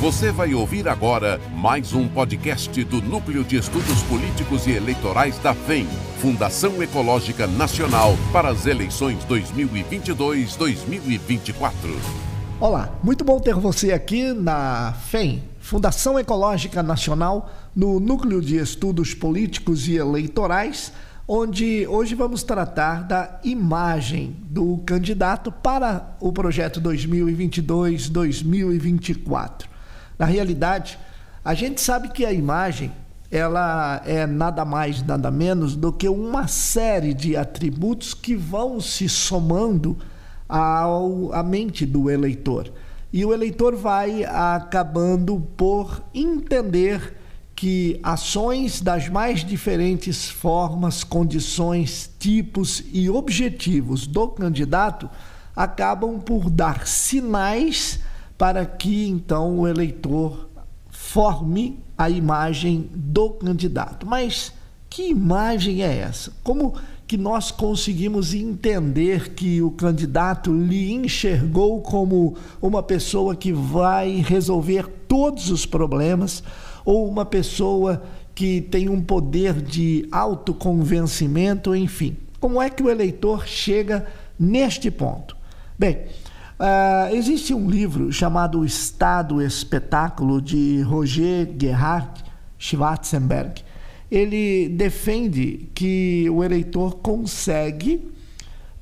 Você 0.00 0.32
vai 0.32 0.54
ouvir 0.54 0.88
agora 0.88 1.38
mais 1.54 1.92
um 1.92 2.08
podcast 2.08 2.82
do 2.84 3.02
Núcleo 3.02 3.44
de 3.44 3.56
Estudos 3.56 4.02
Políticos 4.04 4.66
e 4.66 4.70
Eleitorais 4.70 5.36
da 5.40 5.54
FEM, 5.54 5.86
Fundação 6.22 6.82
Ecológica 6.82 7.46
Nacional 7.46 8.16
para 8.32 8.48
as 8.48 8.64
eleições 8.64 9.18
2022-2024. 9.26 11.70
Olá, 12.58 12.98
muito 13.02 13.26
bom 13.26 13.38
ter 13.38 13.54
você 13.54 13.92
aqui 13.92 14.32
na 14.32 14.94
FEM, 15.10 15.42
Fundação 15.60 16.18
Ecológica 16.18 16.82
Nacional, 16.82 17.52
no 17.76 18.00
Núcleo 18.00 18.40
de 18.40 18.56
Estudos 18.56 19.12
Políticos 19.12 19.86
e 19.86 19.96
Eleitorais, 19.96 20.94
onde 21.28 21.86
hoje 21.86 22.14
vamos 22.14 22.42
tratar 22.42 23.02
da 23.02 23.38
imagem 23.44 24.34
do 24.48 24.78
candidato 24.78 25.52
para 25.52 26.16
o 26.18 26.32
projeto 26.32 26.80
2022-2024. 26.80 29.68
Na 30.20 30.26
realidade, 30.26 30.98
a 31.42 31.54
gente 31.54 31.80
sabe 31.80 32.10
que 32.10 32.26
a 32.26 32.32
imagem 32.32 32.92
ela 33.30 34.02
é 34.04 34.26
nada 34.26 34.66
mais, 34.66 35.02
nada 35.02 35.30
menos 35.30 35.74
do 35.74 35.90
que 35.90 36.10
uma 36.10 36.46
série 36.46 37.14
de 37.14 37.38
atributos 37.38 38.12
que 38.12 38.36
vão 38.36 38.82
se 38.82 39.08
somando 39.08 39.96
ao, 40.46 41.32
à 41.32 41.42
mente 41.42 41.86
do 41.86 42.10
eleitor. 42.10 42.70
E 43.10 43.24
o 43.24 43.32
eleitor 43.32 43.74
vai 43.74 44.22
acabando 44.26 45.40
por 45.56 46.02
entender 46.12 47.16
que 47.56 47.98
ações 48.02 48.82
das 48.82 49.08
mais 49.08 49.42
diferentes 49.42 50.28
formas, 50.28 51.02
condições, 51.02 52.10
tipos 52.18 52.84
e 52.92 53.08
objetivos 53.08 54.06
do 54.06 54.28
candidato 54.28 55.08
acabam 55.56 56.20
por 56.20 56.50
dar 56.50 56.86
sinais 56.86 58.00
para 58.40 58.64
que 58.64 59.06
então 59.06 59.58
o 59.58 59.68
eleitor 59.68 60.48
forme 60.88 61.78
a 61.98 62.08
imagem 62.08 62.88
do 62.94 63.28
candidato. 63.28 64.06
Mas 64.06 64.50
que 64.88 65.10
imagem 65.10 65.82
é 65.82 65.98
essa? 65.98 66.32
Como 66.42 66.72
que 67.06 67.18
nós 67.18 67.50
conseguimos 67.50 68.32
entender 68.32 69.34
que 69.34 69.60
o 69.60 69.70
candidato 69.70 70.54
lhe 70.54 70.90
enxergou 70.90 71.82
como 71.82 72.34
uma 72.62 72.82
pessoa 72.82 73.36
que 73.36 73.52
vai 73.52 74.24
resolver 74.26 74.86
todos 75.06 75.50
os 75.50 75.66
problemas 75.66 76.42
ou 76.82 77.06
uma 77.06 77.26
pessoa 77.26 78.02
que 78.34 78.62
tem 78.62 78.88
um 78.88 79.02
poder 79.02 79.60
de 79.60 80.08
autoconvencimento, 80.10 81.76
enfim? 81.76 82.16
Como 82.40 82.62
é 82.62 82.70
que 82.70 82.82
o 82.82 82.88
eleitor 82.88 83.46
chega 83.46 84.06
neste 84.38 84.90
ponto? 84.90 85.36
Bem, 85.78 85.98
Uh, 86.60 87.14
existe 87.14 87.54
um 87.54 87.70
livro 87.70 88.12
chamado 88.12 88.66
Estado 88.66 89.40
Espetáculo 89.40 90.42
de 90.42 90.82
Roger 90.82 91.50
Gerhard 91.58 92.22
Schwarzenberg. 92.58 93.62
Ele 94.10 94.68
defende 94.68 95.70
que 95.74 96.28
o 96.28 96.44
eleitor 96.44 96.96
consegue 96.96 98.12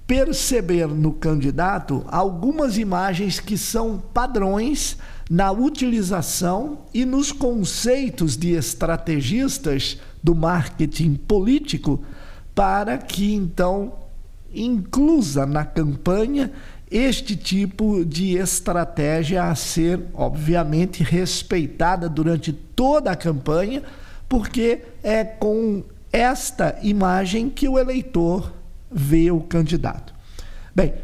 perceber 0.09 0.89
no 0.89 1.13
candidato 1.13 2.05
algumas 2.09 2.77
imagens 2.79 3.39
que 3.39 3.57
são 3.57 4.03
padrões 4.13 4.99
na 5.31 5.53
utilização 5.53 6.81
e 6.93 7.05
nos 7.05 7.31
conceitos 7.31 8.37
de 8.37 8.55
estrategistas 8.55 10.01
do 10.21 10.35
marketing 10.35 11.15
político 11.15 12.03
para 12.57 12.99
que 12.99 13.33
então 13.33 13.93
inclusa 14.53 15.47
na 15.47 15.65
campanha 15.65 16.51
este 16.91 17.37
tipo 17.37 18.05
de 18.05 18.37
estratégia 18.37 19.45
a 19.45 19.55
ser, 19.55 20.01
obviamente, 20.15 21.03
respeitada 21.03 22.09
durante 22.09 22.53
toda 22.53 23.11
a 23.11 23.17
campanha, 23.17 23.83
porque 24.29 24.81
é 25.03 25.25
com 25.25 25.83
esta 26.13 26.79
imagem 26.83 27.51
que 27.51 27.69
o 27.69 27.79
eleitor 27.79 28.53
vê 28.91 29.31
o 29.31 29.41
candidato. 29.41 30.15
Bem, 30.75 30.95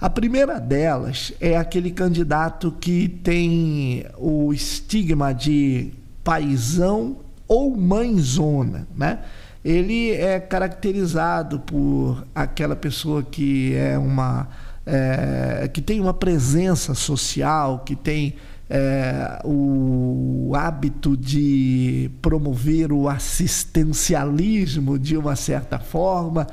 a 0.00 0.10
primeira 0.10 0.58
delas 0.58 1.32
é 1.40 1.56
aquele 1.56 1.92
candidato 1.92 2.72
que 2.80 3.08
tem 3.08 4.04
o 4.18 4.52
estigma 4.52 5.32
de 5.32 5.92
paisão 6.24 7.18
ou 7.46 7.76
mãezona, 7.76 8.88
né? 8.96 9.20
Ele 9.64 10.10
é 10.10 10.40
caracterizado 10.40 11.60
por 11.60 12.26
aquela 12.34 12.74
pessoa 12.74 13.22
que 13.22 13.76
é 13.76 13.96
uma 13.96 14.48
é, 14.84 15.68
que 15.72 15.80
tem 15.80 16.00
uma 16.00 16.14
presença 16.14 16.94
social, 16.94 17.80
que 17.80 17.94
tem 17.94 18.34
é, 18.68 19.40
o 19.44 20.52
hábito 20.54 21.16
de 21.16 22.10
promover 22.20 22.92
o 22.92 23.08
assistencialismo 23.08 24.98
de 24.98 25.16
uma 25.16 25.36
certa 25.36 25.78
forma. 25.78 26.46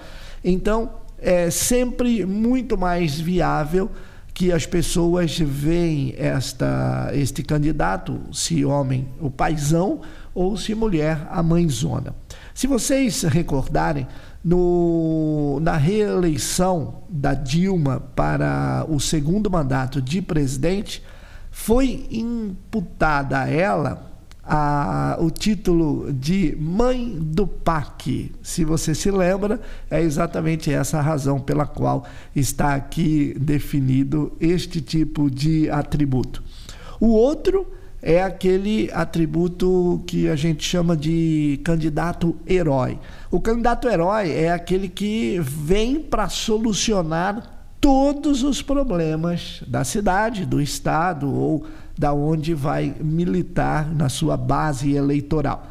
Então, 0.44 0.92
é 1.18 1.50
sempre 1.50 2.26
muito 2.26 2.78
mais 2.78 3.20
viável 3.20 3.90
que 4.34 4.54
as 4.54 4.66
pessoas 4.66 5.38
veem 5.38 6.16
esta, 6.18 7.10
este 7.14 7.44
candidato, 7.44 8.22
se 8.32 8.64
homem 8.64 9.08
o 9.20 9.30
paisão 9.30 10.00
ou 10.34 10.56
se 10.56 10.74
mulher 10.74 11.28
a 11.30 11.44
mãezona. 11.44 12.16
Se 12.54 12.66
vocês 12.66 13.24
recordarem, 13.24 14.08
no, 14.44 15.60
na 15.62 15.76
reeleição 15.76 17.04
da 17.10 17.34
Dilma 17.34 18.00
para 18.16 18.86
o 18.88 19.00
segundo 19.00 19.50
mandato 19.50 20.02
de 20.02 20.22
presidente, 20.22 21.04
foi 21.52 22.08
imputada 22.10 23.40
a 23.40 23.50
ela 23.50 24.10
a, 24.50 25.18
o 25.20 25.30
título 25.30 26.12
de 26.12 26.58
mãe 26.60 27.18
do 27.20 27.46
PAC. 27.46 28.32
Se 28.42 28.66
você 28.66 28.96
se 28.96 29.12
lembra, 29.12 29.62
é 29.92 30.02
exatamente 30.02 30.74
essa 30.74 30.98
a 30.98 31.02
razão 31.02 31.40
pela 31.40 31.68
qual 31.68 32.04
está 32.36 32.74
aqui 32.74 33.36
definido 33.40 34.36
este 34.40 34.82
tipo 34.82 35.30
de 35.30 35.70
atributo. 35.70 36.44
O 37.00 37.10
outro 37.10 37.79
é 38.02 38.24
aquele 38.24 38.90
atributo 38.94 40.04
que 40.08 40.30
a 40.30 40.36
gente 40.36 40.64
chama 40.64 40.96
de 40.96 41.60
candidato 41.64 42.36
herói. 42.48 42.98
O 43.30 43.40
candidato 43.40 43.88
herói 43.88 44.32
é 44.32 44.52
aquele 44.52 44.88
que 44.88 45.40
vem 45.42 46.00
para 46.00 46.30
solucionar 46.30 47.60
todos 47.80 48.44
os 48.44 48.62
problemas 48.62 49.64
da 49.68 49.84
cidade, 49.84 50.46
do 50.46 50.62
estado 50.62 51.34
ou 51.34 51.66
da 51.98 52.14
onde 52.14 52.54
vai 52.54 52.96
militar 53.00 53.90
na 53.94 54.10
sua 54.10 54.38
base 54.38 54.94
eleitoral. 54.94 55.68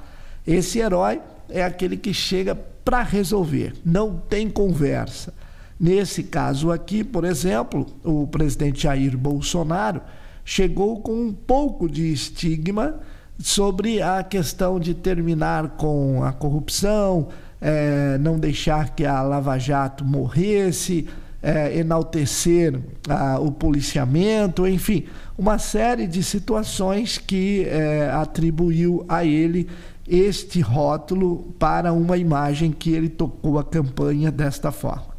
Esse 0.46 0.78
herói 0.78 1.20
é 1.48 1.64
aquele 1.64 1.96
que 1.96 2.12
chega 2.12 2.54
para 2.54 3.02
resolver, 3.02 3.74
não 3.84 4.16
tem 4.16 4.48
conversa. 4.48 5.32
Nesse 5.78 6.24
caso 6.24 6.72
aqui, 6.72 7.04
por 7.04 7.24
exemplo, 7.24 7.86
o 8.02 8.26
presidente 8.26 8.82
Jair 8.82 9.16
Bolsonaro 9.16 10.00
chegou 10.48 10.98
com 11.02 11.12
um 11.12 11.30
pouco 11.30 11.86
de 11.86 12.10
estigma 12.10 13.00
sobre 13.38 14.00
a 14.00 14.22
questão 14.22 14.80
de 14.80 14.94
terminar 14.94 15.76
com 15.76 16.24
a 16.24 16.32
corrupção, 16.32 17.28
é, 17.60 18.16
não 18.16 18.38
deixar 18.38 18.94
que 18.94 19.04
a 19.04 19.20
Lava 19.20 19.58
Jato 19.58 20.06
morresse, 20.06 21.06
é, 21.42 21.76
enaltecer 21.76 22.80
a, 23.06 23.38
o 23.38 23.52
policiamento, 23.52 24.66
enfim, 24.66 25.04
uma 25.36 25.58
série 25.58 26.06
de 26.06 26.22
situações 26.22 27.18
que 27.18 27.66
é, 27.66 28.10
atribuiu 28.10 29.04
a 29.06 29.26
ele 29.26 29.68
este 30.08 30.62
rótulo 30.62 31.54
para 31.58 31.92
uma 31.92 32.16
imagem 32.16 32.72
que 32.72 32.90
ele 32.90 33.10
tocou 33.10 33.58
a 33.58 33.64
campanha 33.64 34.32
desta 34.32 34.72
forma. 34.72 35.14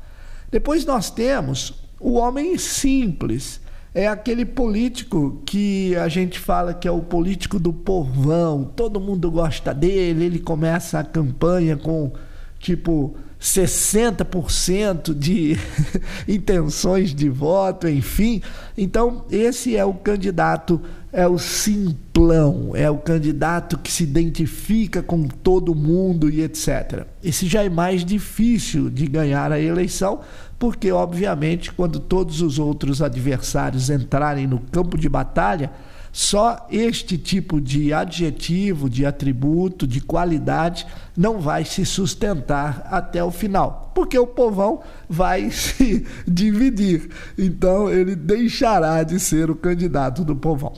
Depois 0.49 0.87
nós 0.87 1.11
temos 1.11 1.87
o 1.99 2.13
homem 2.13 2.57
simples, 2.57 3.61
é 3.93 4.07
aquele 4.07 4.45
político 4.45 5.41
que 5.45 5.95
a 5.95 6.07
gente 6.07 6.39
fala 6.39 6.73
que 6.73 6.87
é 6.87 6.91
o 6.91 7.01
político 7.01 7.59
do 7.59 7.73
povão, 7.73 8.63
todo 8.63 8.99
mundo 8.99 9.31
gosta 9.31 9.73
dele, 9.73 10.25
ele 10.25 10.39
começa 10.39 10.99
a 10.99 11.03
campanha 11.03 11.75
com 11.75 12.11
tipo 12.59 13.15
60% 13.41 15.17
de 15.17 15.57
intenções 16.27 17.15
de 17.15 17.29
voto, 17.29 17.87
enfim. 17.87 18.41
Então, 18.77 19.25
esse 19.31 19.77
é 19.77 19.85
o 19.85 19.93
candidato, 19.93 20.81
é 21.11 21.25
o 21.25 21.37
simplão, 21.37 22.71
é 22.73 22.89
o 22.89 22.97
candidato 22.97 23.77
que 23.77 23.91
se 23.91 24.03
identifica 24.03 25.01
com 25.01 25.23
todo 25.23 25.73
mundo 25.73 26.29
e 26.29 26.41
etc. 26.41 27.05
Esse 27.23 27.47
já 27.47 27.63
é 27.63 27.69
mais 27.69 28.03
difícil 28.03 28.89
de 28.89 29.07
ganhar 29.07 29.51
a 29.53 29.59
eleição, 29.59 30.19
porque, 30.57 30.91
obviamente, 30.91 31.71
quando 31.71 31.99
todos 31.99 32.41
os 32.41 32.59
outros 32.59 33.01
adversários 33.01 33.89
entrarem 33.89 34.47
no 34.47 34.59
campo 34.59 34.97
de 34.97 35.07
batalha, 35.07 35.71
só 36.11 36.67
este 36.71 37.17
tipo 37.17 37.61
de 37.61 37.93
adjetivo, 37.93 38.89
de 38.89 39.05
atributo, 39.05 39.85
de 39.85 40.01
qualidade 40.01 40.85
não 41.15 41.39
vai 41.39 41.63
se 41.63 41.85
sustentar 41.85 42.87
até 42.89 43.23
o 43.23 43.31
final, 43.31 43.91
porque 43.93 44.17
o 44.17 44.25
povão 44.25 44.81
vai 45.07 45.49
se 45.51 46.05
dividir. 46.27 47.09
Então 47.37 47.89
ele 47.89 48.15
deixará 48.15 49.03
de 49.03 49.19
ser 49.19 49.49
o 49.51 49.55
candidato 49.55 50.23
do 50.23 50.35
povão. 50.35 50.73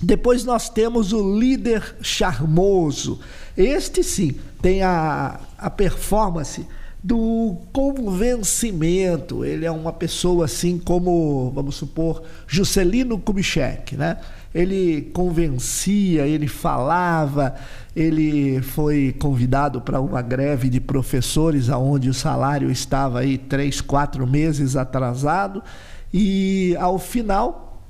Depois 0.00 0.44
nós 0.44 0.68
temos 0.68 1.12
o 1.12 1.38
líder 1.38 1.96
charmoso. 2.02 3.20
Este 3.56 4.02
sim 4.02 4.34
tem 4.60 4.82
a, 4.82 5.40
a 5.56 5.70
performance 5.70 6.66
do 7.04 7.58
convencimento. 7.70 9.44
Ele 9.44 9.66
é 9.66 9.70
uma 9.70 9.92
pessoa 9.92 10.46
assim 10.46 10.78
como, 10.78 11.52
vamos 11.54 11.74
supor, 11.74 12.22
Juscelino 12.46 13.18
Kubitschek, 13.18 13.94
né? 13.94 14.16
Ele 14.54 15.10
convencia, 15.12 16.26
ele 16.26 16.48
falava, 16.48 17.54
ele 17.94 18.62
foi 18.62 19.14
convidado 19.18 19.82
para 19.82 20.00
uma 20.00 20.22
greve 20.22 20.70
de 20.70 20.80
professores 20.80 21.68
aonde 21.68 22.08
o 22.08 22.14
salário 22.14 22.70
estava 22.70 23.20
aí 23.20 23.36
três, 23.36 23.82
quatro 23.82 24.26
meses 24.26 24.74
atrasado 24.74 25.62
e 26.12 26.74
ao 26.80 26.98
final 26.98 27.82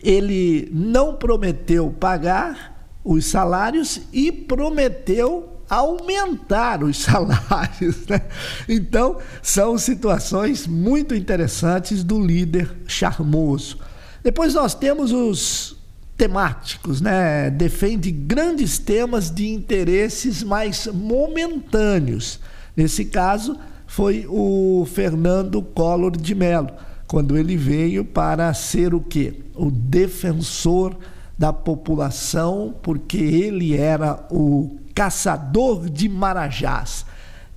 ele 0.00 0.68
não 0.70 1.16
prometeu 1.16 1.90
pagar 1.90 2.86
os 3.02 3.24
salários 3.24 4.02
e 4.12 4.30
prometeu 4.30 5.57
aumentar 5.68 6.82
os 6.82 6.98
salários. 7.02 8.06
Né? 8.06 8.22
Então, 8.68 9.18
são 9.42 9.76
situações 9.78 10.66
muito 10.66 11.14
interessantes 11.14 12.02
do 12.02 12.20
líder 12.20 12.70
charmoso. 12.86 13.78
Depois 14.22 14.54
nós 14.54 14.74
temos 14.74 15.12
os 15.12 15.76
temáticos, 16.16 17.00
né? 17.00 17.48
Defende 17.48 18.10
grandes 18.10 18.76
temas 18.78 19.30
de 19.30 19.48
interesses 19.48 20.42
mais 20.42 20.88
momentâneos. 20.88 22.40
Nesse 22.76 23.04
caso, 23.04 23.56
foi 23.86 24.26
o 24.28 24.84
Fernando 24.92 25.62
Collor 25.62 26.16
de 26.16 26.34
Mello, 26.34 26.70
quando 27.06 27.38
ele 27.38 27.56
veio 27.56 28.04
para 28.04 28.52
ser 28.52 28.92
o 28.92 29.00
quê? 29.00 29.34
O 29.54 29.70
defensor 29.70 30.96
da 31.38 31.52
população, 31.52 32.74
porque 32.82 33.16
ele 33.16 33.76
era 33.76 34.26
o 34.30 34.76
caçador 34.98 35.88
de 35.88 36.08
marajás. 36.08 37.06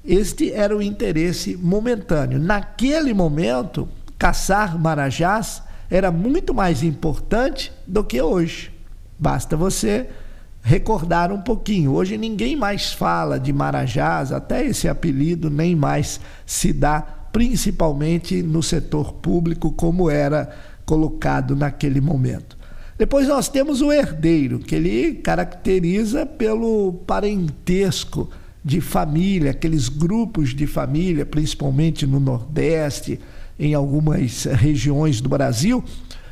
Este 0.05 0.51
era 0.51 0.77
o 0.77 0.81
interesse 0.81 1.57
momentâneo. 1.57 2.37
Naquele 2.37 3.15
momento, 3.15 3.89
caçar 4.15 4.77
marajás 4.77 5.63
era 5.89 6.11
muito 6.11 6.53
mais 6.53 6.83
importante 6.83 7.73
do 7.87 8.03
que 8.03 8.21
hoje. 8.21 8.71
Basta 9.17 9.57
você 9.57 10.07
recordar 10.61 11.31
um 11.31 11.41
pouquinho. 11.41 11.93
Hoje 11.93 12.15
ninguém 12.15 12.55
mais 12.55 12.93
fala 12.93 13.39
de 13.39 13.51
marajás, 13.51 14.31
até 14.31 14.63
esse 14.63 14.87
apelido 14.87 15.49
nem 15.49 15.75
mais 15.75 16.21
se 16.45 16.71
dá, 16.71 17.01
principalmente 17.33 18.43
no 18.43 18.61
setor 18.61 19.13
público, 19.13 19.71
como 19.71 20.11
era 20.11 20.47
colocado 20.85 21.55
naquele 21.55 22.01
momento. 22.01 22.60
Depois 23.01 23.27
nós 23.27 23.49
temos 23.49 23.81
o 23.81 23.91
herdeiro, 23.91 24.59
que 24.59 24.75
ele 24.75 25.15
caracteriza 25.15 26.23
pelo 26.23 26.93
parentesco 27.07 28.29
de 28.63 28.79
família, 28.79 29.49
aqueles 29.49 29.89
grupos 29.89 30.53
de 30.53 30.67
família, 30.67 31.25
principalmente 31.25 32.05
no 32.05 32.19
Nordeste, 32.19 33.19
em 33.57 33.73
algumas 33.73 34.43
regiões 34.43 35.19
do 35.19 35.27
Brasil. 35.27 35.83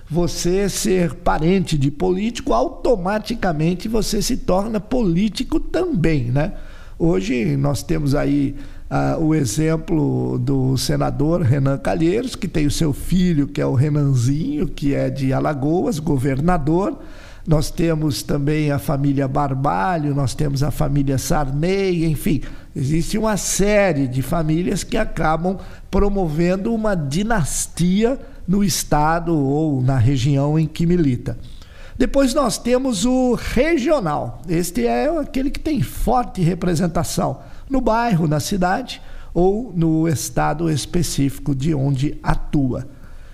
Você 0.07 0.69
ser 0.69 1.16
parente 1.16 1.75
de 1.75 1.89
político, 1.89 2.54
automaticamente 2.54 3.88
você 3.88 4.21
se 4.21 4.38
torna 4.38 4.80
político 4.80 5.60
também, 5.60 6.25
né? 6.25 6.54
Hoje 7.00 7.57
nós 7.57 7.81
temos 7.81 8.13
aí 8.13 8.56
Uh, 8.90 9.24
o 9.24 9.36
exemplo 9.36 10.40
do 10.40 10.76
senador 10.76 11.42
Renan 11.42 11.78
Calheiros, 11.78 12.36
que 12.36 12.48
tem 12.48 12.66
o 12.66 12.72
seu 12.72 12.92
filho, 12.92 13.48
que 13.48 13.62
é 13.62 13.66
o 13.66 13.76
Renanzinho, 13.76 14.68
que 14.68 14.96
é 14.96 15.12
de 15.12 15.32
Alagoas, 15.32 16.00
governador. 16.00 16.98
Nós 17.46 17.70
temos 17.70 18.24
também 18.24 18.72
a 18.72 18.80
família 18.80 19.28
Barbalho, 19.28 20.16
nós 20.16 20.34
temos 20.34 20.64
a 20.64 20.72
família 20.72 21.20
Sarney, 21.20 22.04
enfim, 22.06 22.42
existe 22.76 23.16
uma 23.16 23.38
série 23.38 24.08
de 24.08 24.24
famílias 24.24 24.84
que 24.84 24.98
acabam 24.98 25.60
promovendo 25.92 26.74
uma 26.74 26.96
dinastia 26.96 28.20
no 28.48 28.64
estado 28.64 29.38
ou 29.38 29.84
na 29.84 30.00
região 30.00 30.58
em 30.58 30.66
que 30.66 30.88
milita. 30.88 31.38
Depois 31.96 32.34
nós 32.34 32.58
temos 32.58 33.06
o 33.06 33.36
regional. 33.36 34.42
Este 34.48 34.88
é 34.88 35.10
aquele 35.20 35.52
que 35.52 35.60
tem 35.60 35.82
forte 35.82 36.42
representação 36.42 37.40
no 37.69 37.80
bairro, 37.80 38.27
na 38.27 38.39
cidade 38.39 39.01
ou 39.33 39.71
no 39.75 40.07
estado 40.07 40.69
específico 40.69 41.54
de 41.54 41.74
onde 41.74 42.18
atua. 42.24 42.88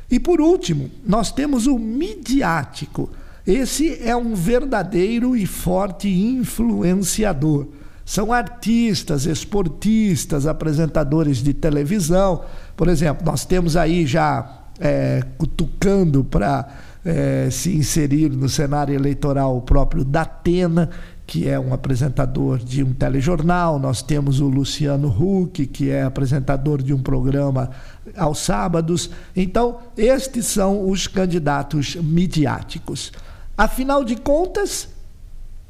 E 0.09 0.19
por 0.19 0.41
último, 0.41 0.89
nós 1.05 1.31
temos 1.31 1.65
o 1.65 1.79
midiático. 1.79 3.09
Esse 3.45 4.01
é 4.03 4.15
um 4.15 4.35
verdadeiro 4.35 5.35
e 5.35 5.45
forte 5.45 6.09
influenciador. 6.09 7.67
São 8.03 8.31
artistas, 8.31 9.25
esportistas, 9.25 10.45
apresentadores 10.45 11.37
de 11.37 11.53
televisão. 11.53 12.43
Por 12.75 12.87
exemplo, 12.87 13.25
nós 13.25 13.45
temos 13.45 13.75
aí 13.75 14.05
já 14.05 14.61
é, 14.79 15.23
cutucando 15.37 16.23
para 16.23 16.67
é, 17.03 17.49
se 17.51 17.75
inserir 17.75 18.29
no 18.29 18.49
cenário 18.49 18.93
eleitoral 18.93 19.57
o 19.57 19.61
próprio 19.61 20.03
Datena, 20.03 20.89
que 21.27 21.49
é 21.49 21.59
um 21.59 21.73
apresentador 21.73 22.59
de 22.59 22.83
um 22.83 22.93
telejornal, 22.93 23.79
nós 23.79 24.01
temos 24.01 24.39
o 24.39 24.47
Luciano 24.47 25.07
Huck, 25.07 25.65
que 25.65 25.89
é 25.89 26.03
apresentador 26.03 26.83
de 26.83 26.93
um 26.93 27.01
programa 27.01 27.71
aos 28.15 28.39
sábados. 28.39 29.09
Então, 29.35 29.79
estes 29.97 30.45
são 30.45 30.87
os 30.89 31.07
candidatos 31.07 31.95
midiáticos. 31.95 33.11
Afinal 33.57 34.03
de 34.03 34.15
contas, 34.15 34.87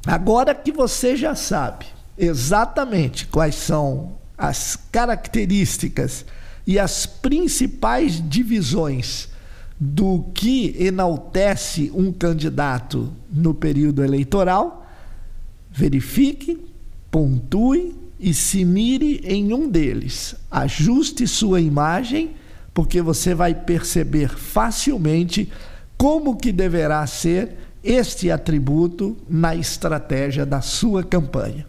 agora 0.06 0.54
que 0.54 0.72
você 0.72 1.16
já 1.16 1.34
sabe 1.34 1.86
exatamente 2.18 3.26
quais 3.26 3.54
são 3.54 4.12
as 4.36 4.76
características 4.92 6.26
e 6.66 6.78
as 6.78 7.06
principais 7.06 8.22
divisões 8.28 9.28
do 9.78 10.24
que 10.34 10.74
enaltece 10.78 11.92
um 11.94 12.10
candidato 12.10 13.12
no 13.30 13.54
período 13.54 14.02
eleitoral, 14.02 14.85
Verifique, 15.76 16.58
pontue 17.10 17.94
e 18.18 18.32
se 18.32 18.64
mire 18.64 19.20
em 19.24 19.52
um 19.52 19.68
deles. 19.68 20.34
Ajuste 20.50 21.26
sua 21.26 21.60
imagem, 21.60 22.30
porque 22.72 23.02
você 23.02 23.34
vai 23.34 23.54
perceber 23.54 24.30
facilmente 24.30 25.52
como 25.98 26.36
que 26.36 26.50
deverá 26.50 27.06
ser 27.06 27.56
este 27.84 28.30
atributo 28.30 29.18
na 29.28 29.54
estratégia 29.54 30.46
da 30.46 30.62
sua 30.62 31.04
campanha. 31.04 31.66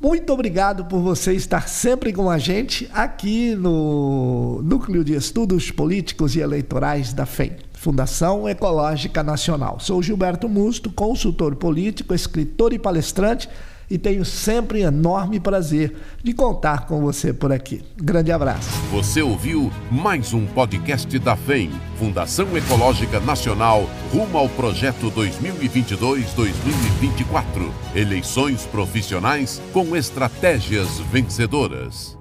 Muito 0.00 0.32
obrigado 0.32 0.84
por 0.84 1.00
você 1.00 1.32
estar 1.32 1.68
sempre 1.68 2.12
com 2.12 2.30
a 2.30 2.38
gente 2.38 2.88
aqui 2.92 3.56
no 3.56 4.60
Núcleo 4.62 5.02
de 5.02 5.14
Estudos 5.14 5.72
Políticos 5.72 6.36
e 6.36 6.40
Eleitorais 6.40 7.12
da 7.12 7.26
FEM. 7.26 7.56
Fundação 7.86 8.48
Ecológica 8.48 9.22
Nacional. 9.22 9.78
Sou 9.78 10.02
Gilberto 10.02 10.48
Musto, 10.48 10.90
consultor 10.90 11.54
político, 11.54 12.12
escritor 12.12 12.72
e 12.72 12.80
palestrante 12.80 13.48
e 13.88 13.96
tenho 13.96 14.24
sempre 14.24 14.80
enorme 14.80 15.38
prazer 15.38 15.96
de 16.20 16.32
contar 16.32 16.86
com 16.86 17.00
você 17.00 17.32
por 17.32 17.52
aqui. 17.52 17.84
Grande 17.96 18.32
abraço. 18.32 18.68
Você 18.90 19.22
ouviu 19.22 19.70
mais 19.88 20.34
um 20.34 20.44
podcast 20.46 21.16
da 21.20 21.36
FEM, 21.36 21.70
Fundação 21.96 22.56
Ecológica 22.56 23.20
Nacional, 23.20 23.88
rumo 24.12 24.36
ao 24.36 24.48
projeto 24.48 25.08
2022-2024. 25.12 27.70
Eleições 27.94 28.66
profissionais 28.66 29.62
com 29.72 29.94
estratégias 29.94 30.98
vencedoras. 31.12 32.15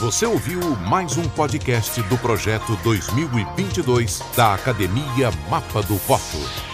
Você 0.00 0.24
ouviu 0.24 0.60
mais 0.88 1.18
um 1.18 1.28
podcast 1.28 2.00
do 2.04 2.16
projeto 2.16 2.74
2022 2.82 4.22
da 4.34 4.54
Academia 4.54 5.30
Mapa 5.50 5.82
do 5.82 5.96
Voto. 5.96 6.69